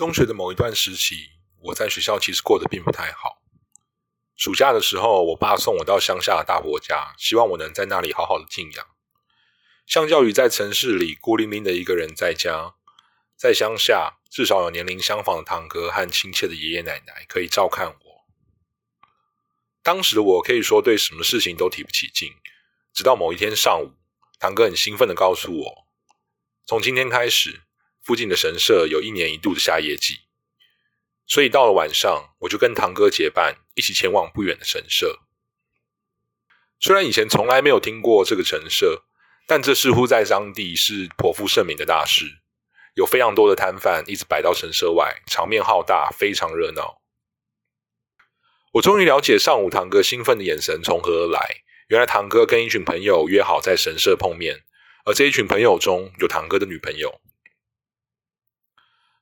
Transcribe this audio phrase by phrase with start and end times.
[0.00, 3.42] 中学的某一段时期，我在学校其实过得并不太好。
[4.34, 8.86] 暑假的时候，我爸送我到乡下的大伯家，希望我能在那里好好的静养。
[9.84, 12.76] 相较于在城市里孤零零的一个人在家，
[13.36, 18.24] 在乡下至少有年龄相仿的堂哥和亲切的爷爷奶奶可以照看我。
[19.82, 22.32] 当时的我可以说对什么事情都提不起劲，
[22.94, 23.92] 直到某一天上午，
[24.38, 25.86] 堂哥很兴奋的告诉我，
[26.64, 27.64] 从今天开始。
[28.10, 30.22] 附近的神社有一年一度的夏夜祭，
[31.28, 35.20] 所以到了晚上，我就跟堂哥结伴一起前往不远的神社。
[36.80, 39.04] 虽然以前从来没有听过这个神社，
[39.46, 42.40] 但这似乎在当地是颇负盛名的大事，
[42.94, 47.00] 有非常多的摊贩一直摆到神社外，场面浩大，非常热闹。
[48.72, 54.64] 我终于了解上午堂哥兴奋的眼神从何而来，原来堂哥跟一群朋友约好在神社碰面，
[55.04, 57.20] 而这一群朋友中有堂哥的女朋友。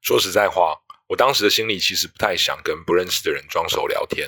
[0.08, 4.26] 说实在话，我当时的心里其实不太想跟不认识的人装熟聊天，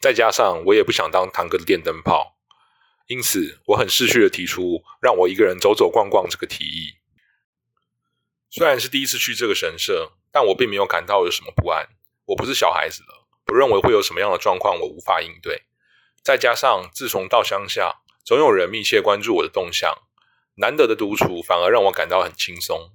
[0.00, 2.38] 再加上我也不想当堂哥的电灯泡，
[3.08, 6.94] 因此我很识趣的提出让我一个人走走逛逛这个提议。
[8.48, 11.86] 虽然是第一次去这个神社，但我并没有感到有什么不安。
[12.28, 15.64] 我不是小孩子了，不认为会有什么样的状况我无法应对。
[16.22, 19.94] 再加上自从到乡下，总有人密切关注我的动向，
[20.54, 22.94] 难得的独处反而让我感到很轻松。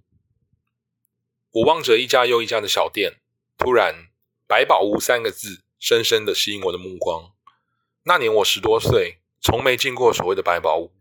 [1.54, 3.20] 我望着一家又一家的小店，
[3.60, 4.08] 突然
[4.50, 7.32] “百宝屋”三个字深深的吸引我的目光。
[8.06, 10.92] 那年我十多岁，从没进过所谓的百宝屋，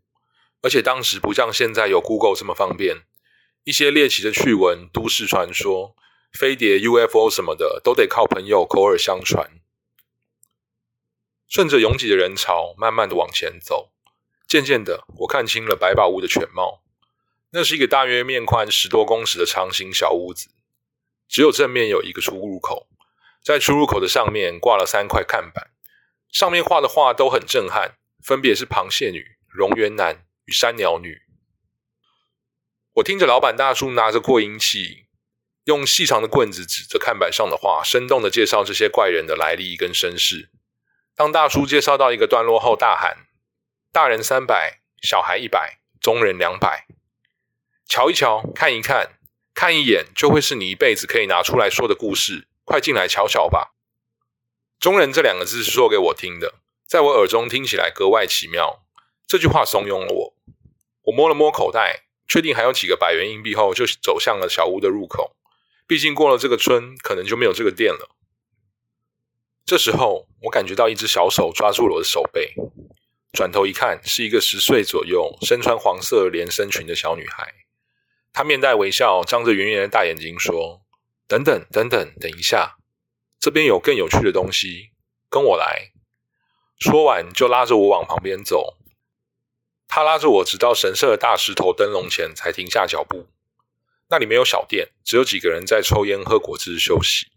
[0.61, 3.01] 而且当时不像现在有 Google 这么方便，
[3.63, 5.95] 一些猎奇的趣闻、都市传说、
[6.31, 9.49] 飞碟、UFO 什么的，都得靠朋友口耳相传。
[11.47, 13.91] 顺着拥挤的人潮，慢慢的往前走，
[14.47, 16.82] 渐渐的，我看清了百宝屋的全貌。
[17.55, 20.49] 那是一个大约面宽十多公尺的长形小屋子，
[21.29, 22.87] 只有正面有一个出入口，
[23.43, 25.69] 在出入口的上面挂了三块看板，
[26.31, 31.21] 上面画的画都很震撼，分别是螃蟹女、蝾螈男与山鸟女。
[32.93, 35.05] 我听着老板大叔拿着扩音器，
[35.65, 40.49] 用细长的棍子指着看板上的画，生动的介绍这些怪人的来历跟身世。
[41.15, 43.27] 当大叔介绍到一个段落后，大喊
[43.93, 46.87] ：“大人三百，小孩一百，中人两百。”
[47.87, 49.19] 瞧一瞧，看一看，
[49.53, 52.47] 看一眼，就会是你一辈子可以拿出来说的故事。
[52.65, 53.73] 快进来瞧瞧吧！
[54.79, 56.55] 中人这两个字是说给我听的，
[56.87, 58.85] 在我耳中听起来格外奇妙。
[59.27, 60.33] 这句话怂恿了我。
[61.03, 65.35] 我摸了摸口袋，确定还有几个百元硬币后，就走向了小屋的入口。
[65.85, 68.15] 毕竟过了这个村，可能就没有这个店了。
[69.65, 72.53] 这时候，我感觉到一只小手抓住了我的手背，
[73.33, 77.53] 转头一看，是一个十岁左右、身穿黄色连身裙的小女孩。
[78.33, 80.81] 他面带微笑，张着圆圆的大眼睛说
[81.29, 82.77] ：“等等，等等，等一下，
[83.39, 84.89] 这边有更有趣的东西，
[85.29, 85.91] 跟我来。”
[86.79, 88.75] 说完，就拉着我往旁边走。
[89.87, 93.27] 他拉着我直到神社的大石头灯笼前，才停下脚步。
[94.09, 97.27] 那里没有小店，只有几个人在抽烟、喝果汁、休息。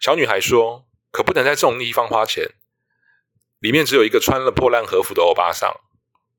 [0.00, 2.50] 小女孩说：“可不能在这种地方花钱。”
[3.60, 5.72] 里面只有一个穿了破烂和服的欧巴桑。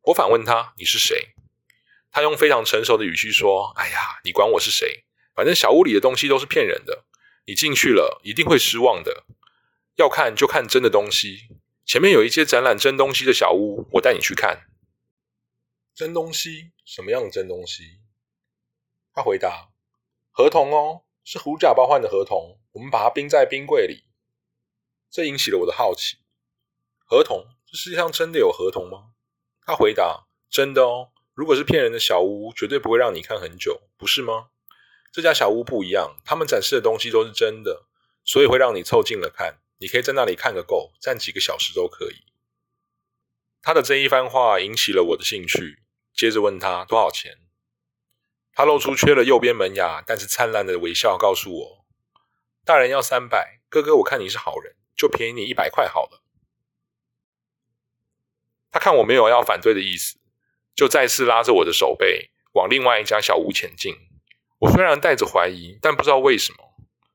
[0.03, 1.29] 我反问他：“你是谁？”
[2.11, 5.05] 他用非常成熟的语气说：“哎呀，你管我是谁？
[5.35, 7.05] 反正小屋里的东西都是骗人的，
[7.45, 9.25] 你进去了一定会失望的。
[9.95, 11.49] 要看就看真的东西。
[11.85, 14.67] 前面有一些展览真东西的小屋，我带你去看。
[15.93, 16.71] 真东西？
[16.85, 17.99] 什么样的真东西？”
[19.13, 19.69] 他回答
[20.31, 22.59] ：“合同哦，是狐假包换的合同。
[22.71, 24.05] 我们把它冰在冰柜里。”
[25.11, 26.17] 这引起了我的好奇。
[27.05, 27.45] 合同？
[27.65, 29.11] 这世界上真的有合同吗？
[29.65, 34.49] 他回答：“真的哦。”如果是骗人的小屋，绝对不会让你看很久，不是吗？
[35.09, 37.85] 这家小屋不一样，他们展示的东西都是真的，
[38.25, 39.61] 所以会让你凑近了看。
[39.77, 42.25] 你可以在那里看个够，站几个小时都可以。
[43.61, 45.81] 他的这一番话引起了我的兴趣，
[46.13, 47.37] 接着问他多少钱。
[48.51, 51.85] 他露出缺了右边门牙，但是灿烂的微笑，告诉我：
[52.65, 56.21] 大人要三百，哥哥我看你是好人，就便宜你一百块好了。
[58.69, 60.18] 他看我没有要反对的意思。
[60.79, 63.97] 就再次拉着我的手背往另外一家小屋前进。
[64.59, 66.73] 我虽然带着怀疑，但不知道为什么，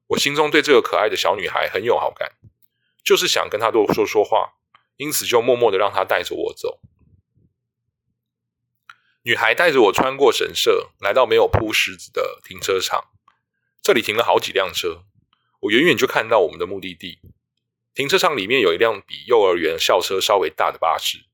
[0.08, 2.32] 我心中对这个可爱的小女孩很有好感，
[3.02, 4.52] 就是想跟她多说说话，
[4.98, 6.78] 因此就默默的让她带着我走。
[9.22, 13.06] 女孩带着我穿过神社，来到没有铺石子的停车场。
[13.80, 15.04] 这里停了好几辆车，
[15.60, 17.20] 我远远就看到我们的目的地。
[17.94, 21.24] 停车场里面有一辆比幼儿园校车稍微大的巴士。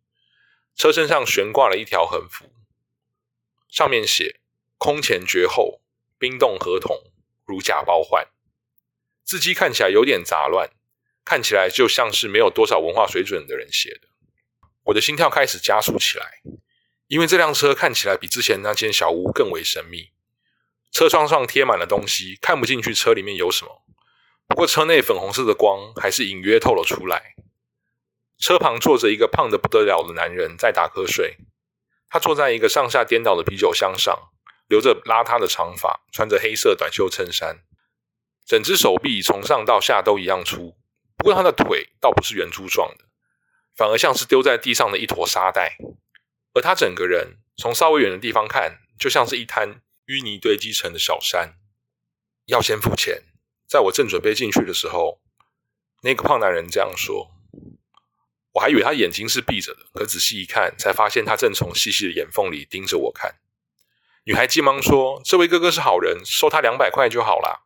[0.81, 2.47] 车身上悬挂了一条横幅，
[3.69, 4.41] 上面写
[4.81, 5.83] “空前绝后，
[6.19, 6.99] 冰冻合同，
[7.45, 8.27] 如假包换”。
[9.23, 10.71] 字迹看起来有点杂乱，
[11.23, 14.09] 看起来就像是没有多少文化水准的人写的。
[14.85, 16.41] 我的心跳开始加速起来，
[17.09, 20.13] 因为这辆车看起来比之前那间小屋更为神秘。
[20.91, 23.83] 车窗上贴满了东西，看不进去车里面有什么。
[24.49, 27.35] 不过车内粉红色的光还是隐约透了出来。
[28.41, 31.37] 车旁坐着一个胖得不得了的男人在打瞌睡，
[32.09, 34.33] 他坐在一个上下颠倒的啤酒箱上，
[34.67, 37.61] 留着邋遢的长发，穿着黑色短袖衬衫，
[38.45, 40.77] 整只手臂从上到下都一样粗。
[41.17, 43.05] 不过他的腿倒不是圆珠状的，
[43.77, 45.77] 反而像是丢在地上的一坨沙袋。
[46.55, 49.83] 而他整个人从稍微远的地方看，就像是一滩。
[50.07, 51.55] 淤泥堆积成的小山，
[52.47, 53.23] 要先付钱。
[53.69, 55.21] 在我正准备进去的时候，
[56.03, 57.31] 那个胖男人这样说。
[58.53, 63.37] 我还以为他眼睛是闭着的，可仔细一看，才发现他正从细细的眼缝里盯着我看。
[64.25, 67.65] 女孩急忙说：“这位哥哥是好人，收他两百块就好啦。”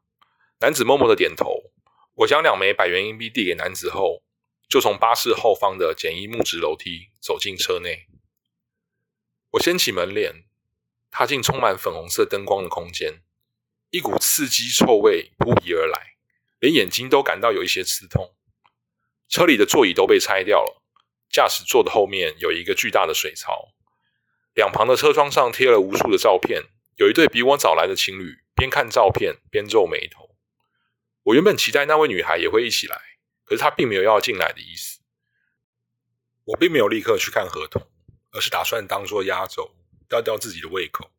[0.61, 1.73] 男子默默的点头。
[2.17, 4.23] 我将两枚百元硬币递给男子后，
[4.69, 8.07] 就从巴士后方的简易木质楼梯走进车内。
[9.51, 10.45] 我掀起门帘。
[11.17, 13.23] 踏进充满粉红色灯光的空间，
[13.91, 16.17] 一股刺激臭味扑鼻而来，
[16.59, 18.35] 连眼睛都感到有一些刺痛。
[19.29, 20.83] 车里的座椅都被拆掉了，
[21.31, 23.75] 驾驶座的后面有一个巨大的水槽，
[24.55, 26.65] 两旁的车窗上贴了无数的照片。
[26.97, 30.37] 有一对比我早来的情侣，边看照片边皱眉头。
[31.25, 33.01] 我原本期待那位女孩也会一起来，
[33.45, 35.01] 可是她并没有要进来的意思。
[36.45, 37.83] 我并没有立刻去看合同，
[38.31, 39.75] 而是打算当做压轴。
[40.07, 41.11] 吊吊自己的胃口，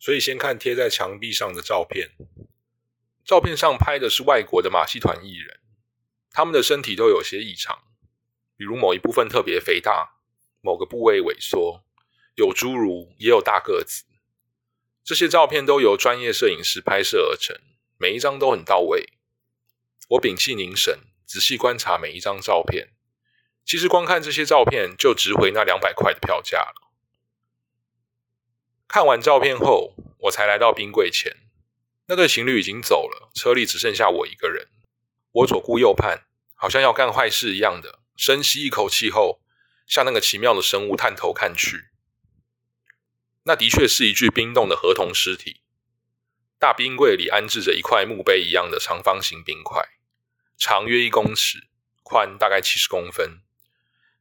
[0.00, 2.10] 所以先看贴在墙壁上的照片。
[3.24, 5.60] 照片上拍的是外国的马戏团艺人，
[6.36, 7.82] 他们的身体都有些异常，
[8.58, 10.18] 比如某一部分特别肥大，
[10.60, 11.82] 某个部位萎缩，
[12.34, 14.04] 有侏儒，也有大个子。
[15.02, 17.56] 这些照片都由专业摄影师拍摄而成，
[17.96, 19.14] 每一张都很到位。
[20.10, 22.90] 我屏气凝神，仔细观察每一张照片。
[23.64, 26.92] 其实光看这些照片就值回那两百块的票价了。
[28.86, 31.34] 看完照片后，我才来到冰柜前。
[32.08, 34.68] 那对情侣已经走了，车里只剩下我一个人。
[35.36, 36.24] 我左顾右盼，
[36.54, 39.42] 好像要干坏事一样的，深吸一口气后，
[39.86, 41.88] 向那个奇妙的生物探头看去。
[43.42, 45.60] 那的确是一具冰冻的河童尸体。
[46.58, 49.86] 大冰柜里安置着一块墓碑一样的长方形冰块，
[50.56, 51.68] 长约一公尺，
[52.02, 53.42] 宽大概七十公分。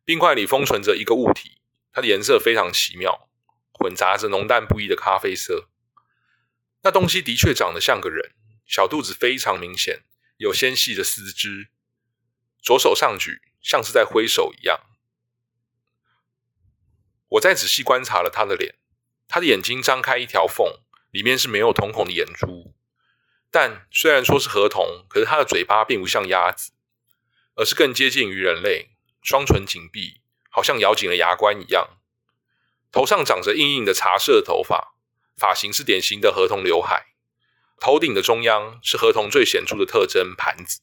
[0.04, 1.62] 冰块里封存着一个物体，
[1.94, 3.30] 它的颜色非常奇妙。
[3.72, 5.70] 混杂着浓淡不一的咖啡色，
[6.84, 8.34] 那东西的确长得像个人，
[8.66, 10.04] 小肚子非常明显，
[10.38, 11.70] 有纤细的四肢，
[12.62, 14.82] 左手上举，像是在挥手一样。
[17.30, 18.76] 我再仔细观察了他的脸，
[19.28, 22.76] 他的眼睛张开一条缝，里面是没有瞳孔的眼珠。
[23.50, 26.74] 但虽然说是河童，可是他的嘴巴并不像鸭子，
[27.56, 28.90] 而是更接近于人类，
[29.22, 31.98] 双唇紧闭，好像咬紧了牙关一样。
[32.92, 34.96] 头上长着硬硬的茶色头发，
[35.38, 37.15] 发型是典型的河童刘海。
[37.80, 40.82] 头顶的中央是河童最显著的特征——盘子。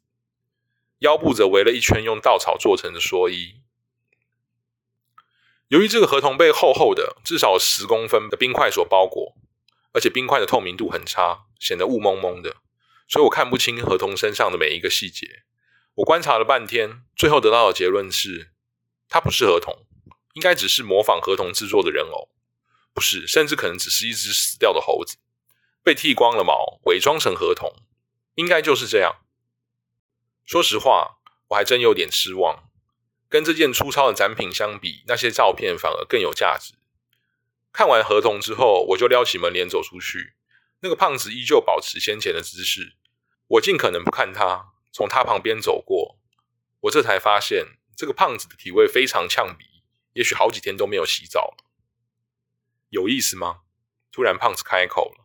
[0.98, 3.62] 腰部则围了一圈用稻草做成的蓑衣。
[5.68, 9.34] 由于这个河童被厚厚的至少十公分的冰块所包裹，
[9.92, 12.56] 而且冰块的透明度很差，显得雾蒙蒙的，
[13.08, 15.44] 所以我看不清河童身上的每一个细节。
[15.96, 18.52] 我观察了半天，最后得到的结论是：
[19.08, 19.87] 它不是河童。
[20.34, 22.30] 应该只是模仿合同制作的人偶，
[22.94, 25.18] 不是，甚至可能只是一只死掉的猴子，
[25.82, 27.74] 被剃光了毛，伪装成合同，
[28.34, 29.24] 应该就是这样。
[30.44, 32.68] 说实话，我还真有点失望。
[33.28, 36.74] 跟这件粗糙的展品相比，那些照片反而更有价值。
[37.72, 40.34] 看完合同之后，我就撩起门帘走出去。
[40.80, 42.96] 那个胖子依旧保持先前的姿势，
[43.46, 46.18] 我尽可能不看他，从他旁边走过。
[46.80, 49.64] 我这才发现，这个胖子的体味非常呛鼻。
[50.12, 51.64] 也许好几天都没有洗澡了，
[52.90, 53.60] 有意思吗？
[54.10, 55.22] 突然，胖子开口了。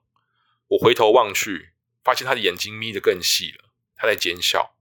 [0.69, 4.75] 我回头望去，发现他的眼睛眯得更细了，他在奸笑。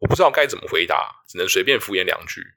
[0.00, 2.54] 我不知道该怎么回答，只能随便敷衍两句。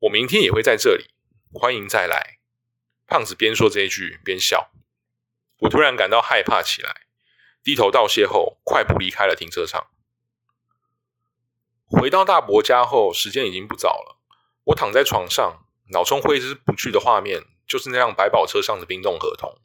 [0.00, 1.10] 我明天也会在这里，
[1.52, 2.38] 欢迎再来。
[3.08, 4.70] 胖子边说这一句边笑。
[5.62, 7.08] 我突然感到害怕起来，
[7.64, 9.88] 低头道谢后，快步离开了停车场。
[11.86, 14.20] 回到大伯家后，时间已经不早了。
[14.66, 19.58] 我躺在床上，脑中挥之不去的画面就是那辆百宝车上的冰冻合同。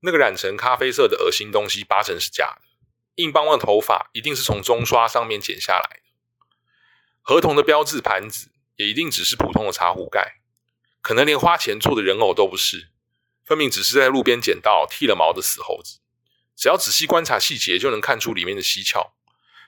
[0.00, 2.62] 那个染成咖啡色的恶心东西八成是假的，
[3.16, 6.02] 硬邦邦的头发一定是从中刷上面剪下来的。
[7.20, 10.40] 合同的标志盘子也一定只是普通的茶壶盖，
[11.00, 12.90] 可能连花钱做的人偶都不是，
[13.44, 16.00] 分明只是在路边捡到剃了毛的死猴子。
[16.56, 19.14] 只要仔细观察细节，就能看出里面的蹊跷。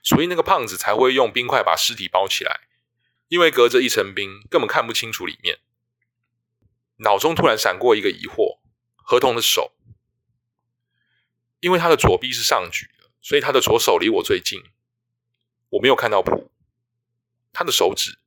[0.03, 2.61] 所以那个胖子才会用冰块把尸体包起来，
[3.29, 5.59] 因为隔着一层冰，根本看不清楚里面。
[7.01, 8.61] 脑中突然闪过一个疑惑：
[8.97, 9.75] 合同的手，
[11.61, 14.63] 因为他的左臂是上举的，所以他的左手离我最近。
[15.71, 16.51] 我没有看到谱，
[17.53, 18.19] 他的手指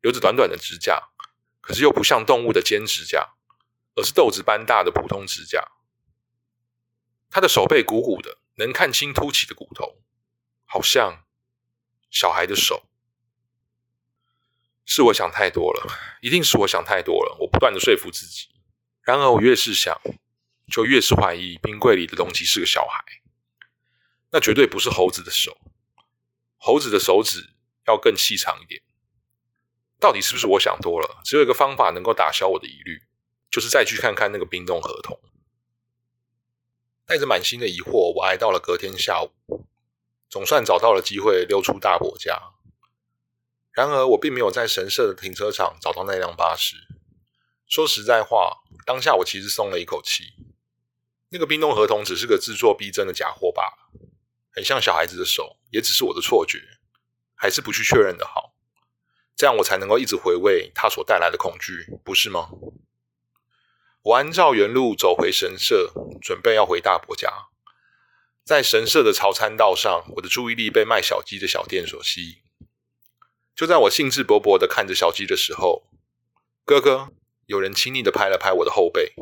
[0.00, 1.10] 留着短短的指甲，
[1.60, 3.34] 可是又不像动物的尖指甲，
[3.94, 5.62] 而是豆子般大的普通指甲。
[7.28, 10.00] 他的手背鼓鼓的，能看清凸起的骨头。
[10.66, 11.24] 好像
[12.10, 12.88] 小孩的手，
[14.84, 17.36] 是我想太多了，一定是我想太多了。
[17.40, 18.48] 我不断的说服自己，
[19.02, 20.00] 然而我越是想，
[20.66, 23.04] 就越是怀疑冰柜里的东西是个小孩。
[24.30, 25.56] 那绝对不是猴子的手，
[26.56, 27.54] 猴子的手指
[27.86, 28.82] 要更细长一点。
[30.00, 31.20] 到底是不是我想多了？
[31.24, 33.02] 只有一个方法能够打消我的疑虑，
[33.50, 35.20] 就是再去看看那个冰冻合同。
[37.06, 39.66] 带着满心的疑惑，我挨到了隔天下午。
[40.28, 42.54] 总算找到了机会溜出大伯家，
[43.70, 46.76] 然而我并没有在神社的停车场找到那辆巴士。
[47.68, 50.34] 说实在话，当下我其实松了一口气。
[51.34, 53.90] 那个冰冻合同只是个制作逼真的假货罢了，
[54.52, 56.60] 很像小孩子的手，也只是我的错觉。
[57.34, 58.54] 还是不去确认的好，
[59.34, 62.50] 这样我才能够一直回味它所带来的恐惧，不是吗？
[64.02, 67.48] 我按照原路走回神社，准备要回大伯家。
[68.44, 72.36] 在神社的朝餐道上，我的注意力被卖小鸡的小店所吸引。
[73.56, 75.90] 就在我兴致勃勃的看着小鸡的时候，
[76.64, 77.08] 哥哥，
[77.46, 79.14] 有人轻昵的拍了拍我的后背。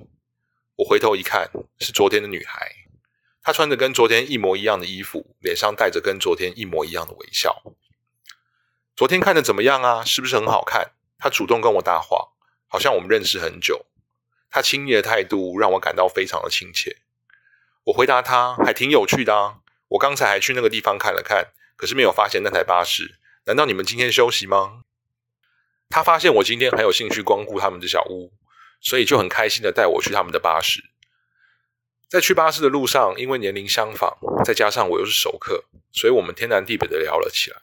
[0.83, 1.49] 我回头一看，
[1.79, 2.75] 是昨天的女孩。
[3.41, 7.63] 她穿着跟昨天一模一样的衣服，脸上带着跟昨天一模一样的微笑。
[8.97, 10.05] 昨天看的怎么样啊？
[10.05, 10.93] 是不是很好看？
[11.19, 12.33] 她主动跟我搭话，
[12.67, 13.87] 好像我们认识很久。
[14.51, 16.97] 她亲昵的态度让我感到非常的亲切。
[17.85, 19.59] 我回答她，还挺有趣的啊！
[19.91, 23.19] 我刚才还去那个地方看了看，可是没有发现那台巴士。
[23.45, 24.83] 难道你们今天休息吗？
[25.89, 28.33] 她发现我今天很有兴趣光顾他们的小屋，
[28.83, 30.85] 所以就很开心的带我去他们的巴士。
[32.11, 37.57] 在去巴士的路上，因为年龄相仿，再加上我又是熟客，所以我们天南地北的聊了起来。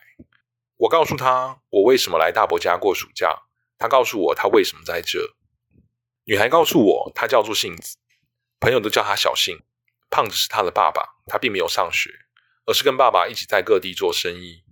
[0.77, 3.43] 我告诉他我为什么来大伯家过暑假，
[3.77, 5.35] 他告诉我他为什么在这。
[6.23, 7.97] 女孩告诉我，她叫做杏子，
[8.59, 9.61] 朋友都叫她小杏。
[10.11, 12.11] 胖子是他的爸爸，他并没有上学，
[12.65, 14.63] 而是跟爸爸一起在各地做生意。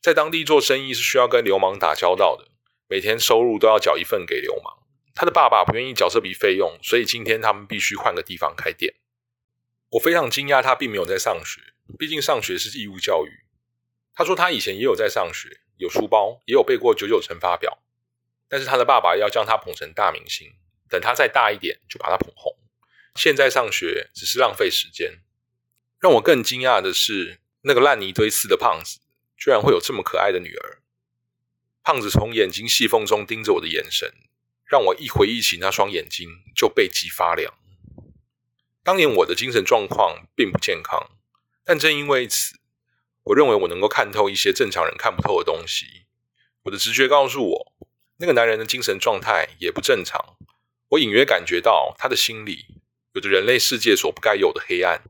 [0.00, 2.48] 在当地做生意是需要跟流氓打交道的，
[2.88, 4.85] 每天收入都要缴一份给流氓。
[5.16, 8.94] 他的爸爸不愿意缴这笔费用，所以今天他们必须换个地方开店。
[9.92, 13.30] 我非常惊讶，他并没有在上学，毕竟上学是义务教育。
[14.14, 17.78] 他说他以前也有在上学，有书包，也有背过九九乘法表，
[18.46, 20.52] 但是他的爸爸要将他捧成大明星，
[20.90, 22.54] 等他再大一点就把他捧红。
[23.14, 25.20] 现在上学只是浪费时间。
[25.98, 29.00] 让我更惊讶的是，那个烂泥堆似的胖子，
[29.34, 30.82] 居然会有这么可爱的女儿。
[31.82, 34.12] 胖子从眼睛细缝中盯着我的眼神，
[34.66, 37.54] 让我一回忆起那双眼睛就背脊发凉。
[38.82, 41.10] 当年我的精神状况并不健康，
[41.64, 42.58] 但正因为此，
[43.24, 46.06] 我认为我能够看透一些正常人看不透的东西。
[46.64, 47.72] 我的直觉告诉我，
[48.18, 50.36] 那个男人的精神状态也不正常。
[50.90, 52.82] 我隐约感觉到他的心里。
[53.12, 55.02] 有着人类世界所不该有的黑暗。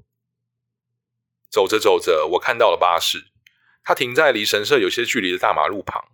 [1.50, 3.32] 走着走着，我看到了巴士，
[3.82, 6.04] 它停在离神社有些距离的大马路旁，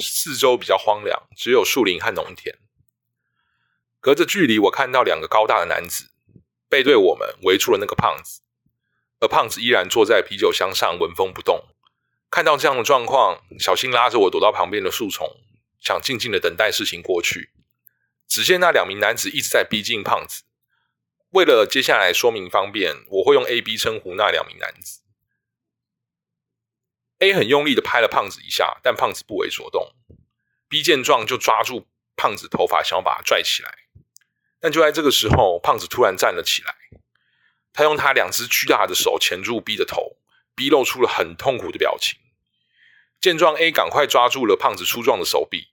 [0.00, 2.58] 四周比较荒凉，只有树林和农田。
[4.02, 6.10] 隔着距离，我看到两个高大的男子
[6.68, 8.40] 背对我们，围住了那个胖子，
[9.20, 11.68] 而胖子依然坐在啤酒箱上，纹风不动。
[12.28, 15.36] 看到这样的状况，小新拉着我躲到旁边的树丛，
[15.78, 17.52] 想静静的等待事情过去。
[18.26, 20.42] 只见那两名男子一直在逼近胖子。
[21.30, 25.02] 为了接下来说明方便，我会用 A、B 称呼那两名男子。
[27.20, 29.94] A 很用力的拍了胖子一下，但胖子不为所动。
[30.68, 33.81] B 见状就抓住胖子头发，想要把他拽起来。
[34.62, 36.74] 但就在这个时候，胖子突然站了起来，
[37.72, 40.16] 他用他两只巨大的手钳住 B 的头
[40.54, 42.18] ，B 露出了很痛苦的表情。
[43.20, 45.72] 见状，A 赶快抓住了胖子粗壮的手臂，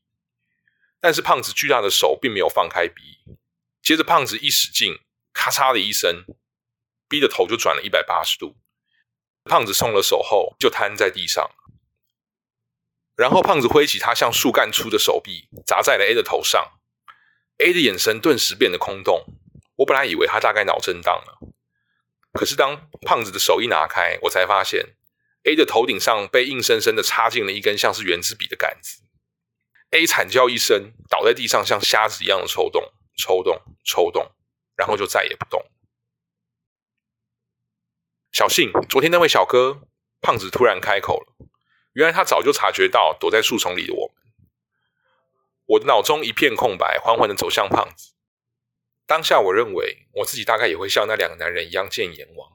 [1.00, 3.20] 但是胖子巨大的手并没有放开 B。
[3.82, 5.00] 接着，胖子一使劲。
[5.32, 6.26] 咔嚓的一声
[7.08, 8.58] ，B 的头就转了一百八十度。
[9.46, 11.50] 胖子松了手后，就瘫在地上。
[13.16, 16.79] 然后胖子挥起他像树干粗的手臂，砸在了 A 的头上。
[17.60, 19.26] A 的眼神顿时变得空洞。
[19.76, 21.48] 我本来以为他大概脑震荡了，
[22.34, 24.96] 可是当胖子的手一拿开，我才发现
[25.44, 29.04] A 的头顶上被硬生生的插进了一根像是圆珠笔的杆子。
[29.92, 34.32] A 惨叫一声，倒在地上，像瞎子一样的抽动、抽动、抽动。
[34.76, 35.62] 然后就再也不动。
[38.32, 39.82] 小信，昨天那位小哥，
[40.22, 41.50] 胖子突然开口了。
[41.92, 44.29] 原来他早就察觉到躲在树丛里的我们。
[45.70, 48.14] 我的脑中一片空白，缓缓的走向胖子。
[49.06, 52.50] 当下，我认为我自己大概也会像那两个男人一样见阎王。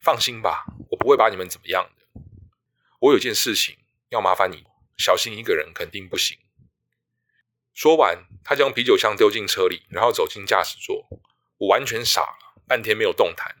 [0.00, 2.20] 放心吧，我不会把你们怎么样的。
[2.98, 3.76] 我有件事情
[4.08, 4.64] 要麻烦你，
[4.98, 6.36] 小心一个人肯定不行。
[7.72, 11.06] 说完，他将啤酒箱丢进车里，然后走进驾驶座。
[11.58, 13.54] 我完全傻了，半天没有动弹。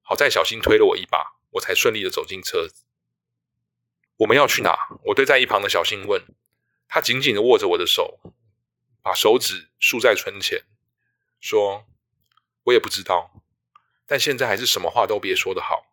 [0.00, 2.86] 好在小新推了我一把，我才顺利的走进车子。
[4.16, 4.88] 我们要去哪？
[5.04, 6.24] 我对在一旁的小新问。
[6.92, 8.18] 他紧紧的握着我的手，
[9.00, 10.64] 把手指竖在唇前，
[11.40, 11.86] 说
[12.64, 13.30] ：“我也不知道，
[14.06, 15.86] 但现在还是什么话都别说的好。”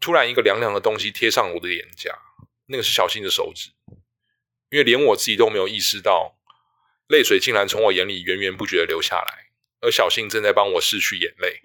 [0.00, 2.18] 突然，一个凉凉的东西贴上我的脸颊，
[2.66, 3.72] 那个是小新的手指。
[4.70, 6.36] 因为连我自己都没有意识到，
[7.06, 9.50] 泪水竟然从我眼里源源不绝的流下来，
[9.82, 11.60] 而小信正在帮我拭去眼泪。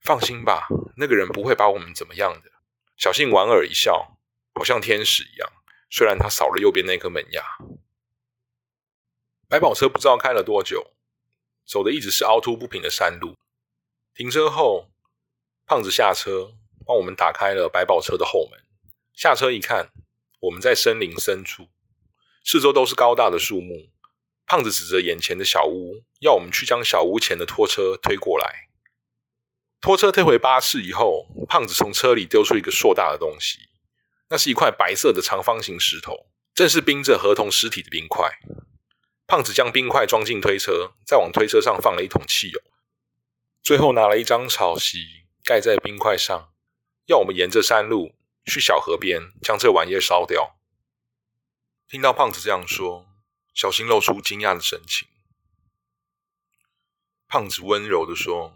[0.00, 2.50] 放心吧，那个人不会把我们怎么样的。
[2.96, 4.18] 小信莞尔一笑，
[4.54, 5.52] 好像天使一样。
[5.90, 7.42] 虽然他少了右边那颗门牙。
[9.48, 10.92] 百宝车不知道开了多久，
[11.64, 13.36] 走的一直是凹凸不平的山路。
[14.14, 14.90] 停车后，
[15.66, 18.60] 胖子下车帮我们打开了百宝车的后门。
[19.12, 19.92] 下车一看，
[20.40, 21.68] 我们在森林深处。
[22.44, 23.90] 四周都是高大的树木，
[24.46, 28.68] 胖子指着眼前的小屋，要我们去将小屋前的拖车推过来。
[29.80, 33.68] 拖车推回巴士以后，胖子从车里丢出一个硕大的东西，
[34.28, 38.38] 那是一块白色的长方形石头，正是冰着合同尸体的冰块。
[39.26, 42.60] 胖子将冰块装进推车，再往推车上放了一桶汽油，
[43.62, 46.52] 最后拿了一张草席盖在冰块上，
[47.06, 48.14] 要我们沿着山路
[48.44, 50.56] 去小河边将这玩意烧掉。
[51.88, 53.06] 听到胖子这样说，
[53.52, 55.08] 小新露出惊讶的神情。
[57.28, 58.54] 胖子温柔的说：“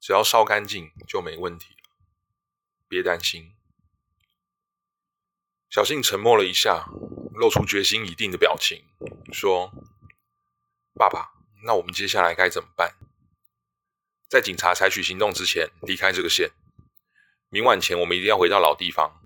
[0.00, 1.96] 只要烧干净就没问题了，
[2.86, 3.52] 别担心。”
[5.74, 6.86] 小信沉默了一下，
[7.32, 8.84] 露出决心已定的表情，
[9.32, 9.72] 说
[10.94, 11.32] ：“爸爸，
[11.64, 12.94] 那我们接下来该怎么办？
[14.28, 16.52] 在警察采取行动之前，离开这个县。
[17.48, 19.20] 明晚前，我们一定要回到老地方。”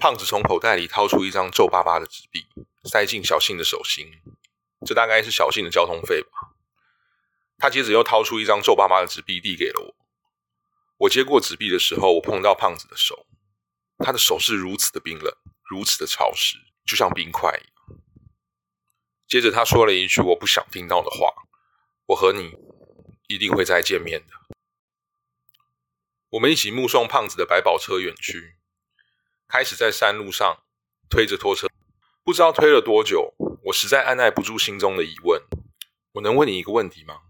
[0.00, 2.44] 胖子从口袋里掏出一张皱巴巴的纸币，
[2.82, 4.10] 塞进小信的手心。
[4.84, 6.56] 这大概是小信的交通费吧。
[7.58, 9.94] 他接着又掏出一张皱巴巴的纸币，递给了我。
[10.96, 13.27] 我接过纸币的时候，我碰到胖子的手，
[13.98, 15.32] 他的手是如此的冰冷，
[15.64, 16.56] 如此的潮湿，
[16.86, 18.00] 就像冰块一样。
[19.26, 21.34] 接着他说了一句我不想听到的话
[22.06, 22.56] ：“我和你
[23.26, 24.56] 一定会再见面的。”
[26.30, 28.56] 我们一起目送胖子的百宝车远去。
[29.46, 30.62] 开始在山路上
[31.08, 31.68] 推着拖车，
[32.22, 33.34] 不知道推了多久，
[33.64, 35.42] 我实在按耐不住心中的疑问。
[36.12, 37.22] 我能问你一个问题吗？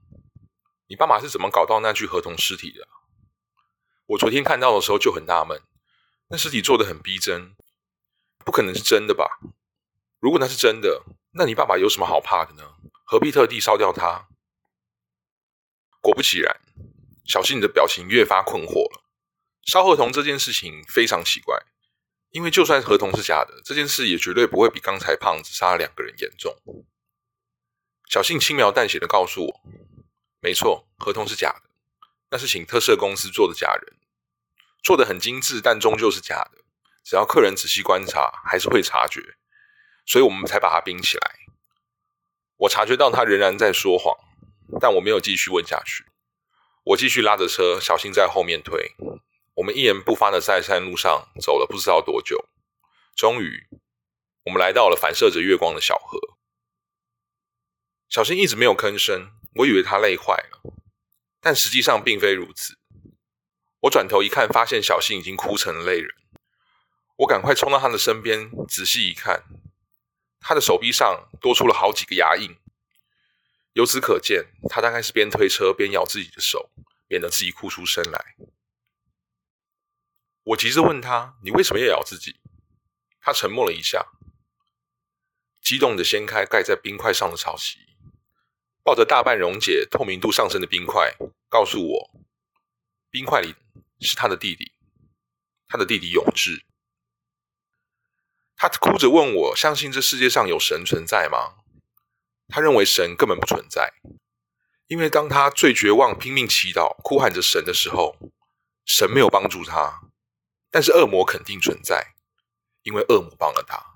[0.89, 2.89] 你爸爸是怎么搞到那具合同尸体的？
[4.07, 5.63] 我昨天看到的时候就很纳闷，
[6.29, 7.55] 那尸体做的很逼真，
[8.45, 9.39] 不可能是真的吧？
[10.21, 12.75] 如果那是真的，那你爸爸有什么好怕的呢？
[13.05, 14.29] 何必特地烧掉他？
[16.01, 16.61] 果不其然，
[17.25, 19.05] 小新的表情越发困惑了。
[19.65, 21.59] 烧合同这件事情非常奇怪。
[22.31, 26.55] 因为就算合同是假的，这件事也绝对不会比刚才胖子杀了两个人严重。
[28.07, 29.61] 小信轻描淡写的告诉我
[30.41, 31.71] ：“没错，合同是假的，
[32.31, 33.97] 那是请特赦公司做的假人，
[34.83, 36.65] 做的很精致，但终究是假的。
[37.05, 39.21] 只要客人仔细观察，还是会察觉，
[40.07, 41.31] 所以我们才把它冰起来。
[42.57, 44.17] 我察觉到他仍然在说谎，
[44.81, 46.05] 但我没有继续问下去。
[46.85, 48.95] 我继续拉着车，小心在后面推。”
[49.59, 52.49] 我们一言不发的在山路上走了不知道多久，
[53.17, 53.67] 终于，
[54.45, 56.17] 我们来到了反射着月光的小河。
[58.09, 60.75] 小新一直没有吭声，我以为他累坏了，
[61.41, 62.79] 但实际上并非如此。
[63.81, 66.15] 我转头一看，发现小新已经哭成了泪人。
[67.19, 69.45] 我赶快冲到他的身边，仔细一看，
[70.41, 72.57] 他的手臂上多出了好几个牙印。
[73.75, 76.71] 由此可见，他大概是边推车边咬自己的手，
[77.09, 78.35] 免得自己哭出声来。
[80.43, 82.41] 我急着问他：“你为什么要咬自己？”
[83.21, 84.07] 他沉默了一下，
[85.61, 87.79] 激动的掀开盖在冰块上的草席，
[88.83, 91.15] 抱着大半溶解、透明度上升的冰块，
[91.49, 92.11] 告诉我
[93.11, 93.55] ：“冰块里
[94.07, 94.73] 是他的弟弟，
[95.67, 96.65] 他的弟弟永志。”
[98.57, 101.63] 他哭着问我：“相信这世界上有神存在吗？”
[102.49, 103.93] 他认为神根本不存在，
[104.87, 108.17] 因为当他最绝望、拼命祈祷、哭喊着神的时候，
[108.85, 110.01] 神没有帮助他。
[110.71, 112.15] 但是恶魔肯定存在，
[112.83, 113.95] 因为恶魔帮了他。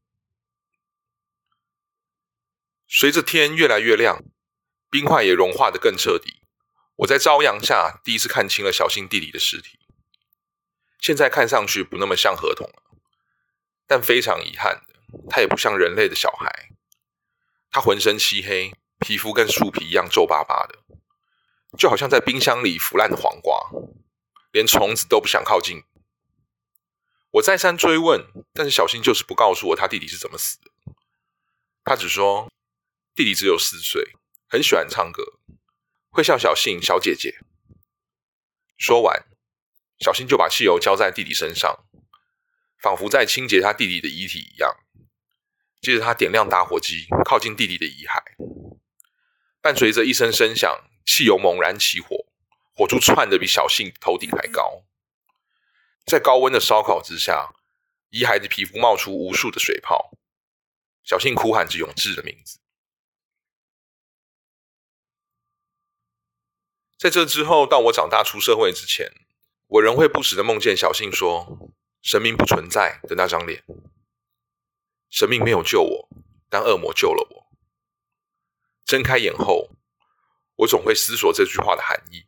[2.87, 4.23] 随着天越来越亮，
[4.91, 6.43] 冰块也融化的更彻底。
[6.97, 9.79] 我在朝阳下第一次看清了小新弟弟的尸体。
[11.03, 12.83] 现在看上去不那么像合同了，
[13.89, 16.71] 但非常遗憾的，他也不像人类的小孩。
[17.71, 20.79] 他浑身漆黑，皮肤跟树皮一样皱巴巴的，
[21.77, 23.69] 就好像在冰箱里腐烂的黄瓜，
[24.53, 25.83] 连虫子都不想靠近。
[27.33, 30.71] 我再三追问，但是小新就是不告诉我他弟弟是怎么死的。
[31.83, 32.53] 他只说
[33.17, 34.13] 弟弟只有四岁，
[34.49, 35.25] 很喜欢唱歌，
[36.11, 37.41] 会叫小信小姐姐。
[38.77, 39.27] 说完，
[40.03, 41.85] 小新就把汽油浇在弟弟身上，
[42.81, 44.77] 仿佛在清洁他弟弟的遗体一样。
[45.81, 48.21] 接着，他点亮打火机，靠近弟弟的遗骸，
[49.61, 52.27] 伴随着一声声响，汽油猛然起火，
[52.75, 54.83] 火柱窜得比小信头顶还高。
[56.05, 57.55] 在高温的烧烤之下，
[58.11, 60.11] 遗骸的皮肤冒出无数的水泡。
[61.05, 62.59] 小信哭喊着永志的名字。
[66.99, 69.13] 在这之后，到我长大出社会之前，
[69.73, 71.71] 我仍会不时的梦见小信说
[72.03, 73.65] “神明不存在”的那张脸。
[75.09, 76.09] 神明没有救我，
[76.51, 77.47] 但恶魔救了我。
[78.85, 79.71] 睁开眼后，
[80.57, 82.27] 我总会思索这句话的含义。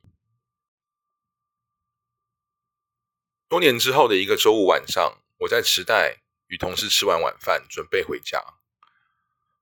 [3.46, 8.42] 多年之后的一个周五晚上，我在池袋与同事吃完晚饭，准备回家。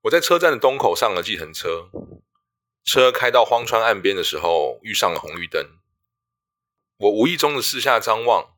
[0.02, 1.90] 我在车站的东口上了计程车，
[2.84, 5.81] 车开到荒川岸边的时候，遇上了红绿灯。
[7.02, 8.54] 我无意中的四下张望，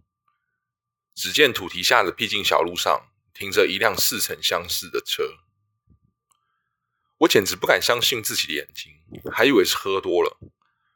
[1.14, 3.10] 只见土堤下的僻静小路上。
[3.32, 5.38] 停着一辆似曾相识的车，
[7.18, 8.92] 我简直不敢相信自己的眼睛，
[9.32, 10.38] 还以为是喝多了。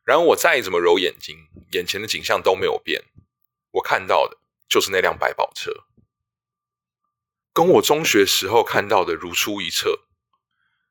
[0.05, 3.03] 然而我再怎么揉眼睛，眼前的景象都没有变。
[3.73, 5.73] 我看到的就是那辆百宝车，
[7.53, 10.07] 跟我中学时候看到的如出一辙。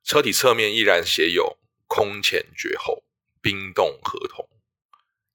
[0.04, 3.06] 车体侧面依然写有“空前绝后，
[3.42, 4.47] 冰冻合同”。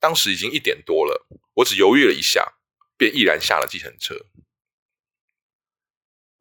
[0.02, 2.54] 当时已经一点多了，我只犹豫了一下，
[2.96, 4.26] 便毅然下了计程车。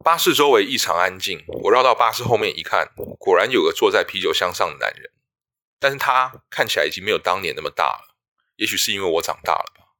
[0.03, 5.11] 巴士周围异常安静，我绕到巴士后面一看，果然有个坐在啤酒箱上的男人，
[5.77, 8.15] 但是他看起来已经没有当年那么大了，
[8.55, 9.93] 也许是因为我长大了吧。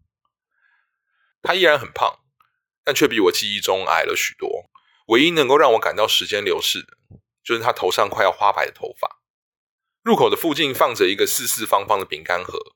[1.44, 2.18] 他依然很胖，
[2.84, 4.72] 但却比我记忆中矮了许多。
[5.06, 6.98] 唯一能够让我感到时间流逝的，
[7.44, 9.22] 就是他头上快要花白的头发。
[10.02, 12.76] 入口的附近放着一个四四方方的饼干盒，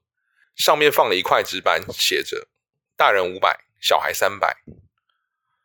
[0.55, 2.47] 上面放了一块纸板，写着
[2.95, 4.57] “大人五百，小孩三百”。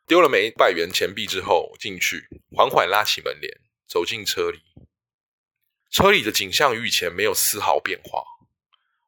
[0.05, 4.61] 丢了枚百元钱币之后，进去缓缓拉起门帘，走进车里。
[5.89, 8.23] 车里的景象与以前没有丝毫变化。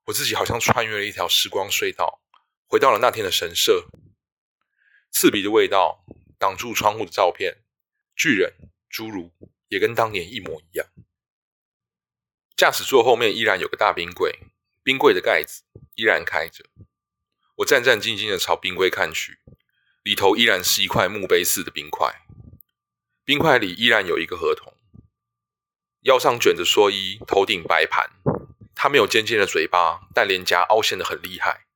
[0.05, 2.21] 我自己好像穿越了一条时光隧道，
[2.67, 3.87] 回到了那天的神社。
[5.11, 6.03] 刺鼻的味道
[6.39, 7.63] 挡住窗户的照片，
[8.15, 8.53] 巨人、
[8.91, 9.31] 侏儒
[9.67, 10.87] 也跟当年一模一样。
[12.55, 14.39] 驾驶座后面依然有个大冰柜，
[14.83, 15.63] 冰柜的盖子
[15.95, 16.65] 依然开着。
[17.57, 19.39] 我战战兢兢的朝冰柜看去。
[20.03, 22.25] 里头依然是一块墓碑似的冰块，
[23.23, 24.73] 冰块里依然有一个合同，
[26.01, 28.11] 腰上卷着蓑衣，头顶白盘。
[28.75, 31.67] 他没有尖尖的嘴巴，但脸颊凹陷的很厉害。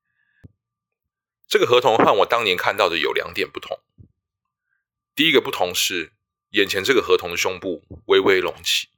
[1.48, 3.80] 这个合同和我当年看到的有两点不同。
[5.16, 6.12] 第一个不同是，
[6.50, 8.90] 眼前这个合同的胸部微微隆起，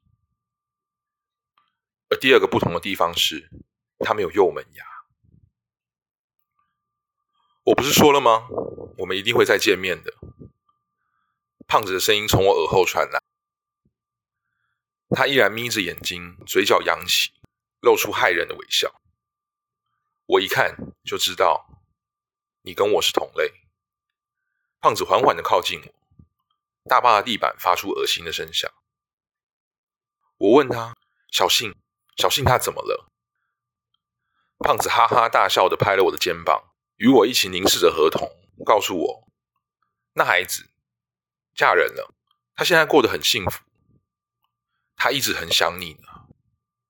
[2.09, 3.51] 而第二个不同的地方是，
[3.99, 4.85] 他没有右门牙。
[7.63, 8.47] 我不是说了吗？
[8.97, 10.13] 我们一定会再见面的。
[11.67, 13.21] 胖子的声音从我耳后传来，
[15.09, 17.31] 他依然眯着眼睛，嘴角扬起，
[17.81, 18.99] 露出骇人的微笑。
[20.25, 21.83] 我一看就知道，
[22.63, 23.53] 你跟我是同类。
[24.79, 25.93] 胖子缓缓的靠近我，
[26.89, 28.71] 大巴的地板发出恶心的声响。
[30.38, 30.95] 我问他
[31.31, 31.75] ：“小信，
[32.17, 33.12] 小信他怎么了？”
[34.59, 36.63] 胖子哈哈大笑的拍了我的肩膀。
[36.97, 38.29] 与我一起凝视着合同，
[38.65, 39.31] 告诉我，
[40.15, 40.69] 那孩子
[41.55, 42.13] 嫁人了，
[42.53, 43.61] 她现在过得很幸福，
[44.97, 46.08] 她一直很想你呢。